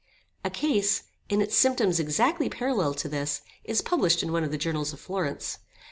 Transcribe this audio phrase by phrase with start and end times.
[0.15, 4.49] [*]* A case, in its symptoms exactly parallel to this, is published in one of
[4.49, 5.59] the Journals of Florence.